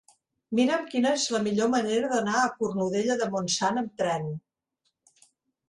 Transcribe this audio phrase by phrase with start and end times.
[0.59, 4.29] Mira'm quina és la millor manera d'anar a Cornudella de Montsant amb tren.